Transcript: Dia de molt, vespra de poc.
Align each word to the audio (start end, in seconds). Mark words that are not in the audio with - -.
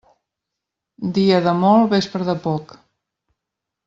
Dia 1.17 1.41
de 1.49 1.53
molt, 1.65 1.85
vespra 1.91 2.27
de 2.33 2.39
poc. 2.47 2.73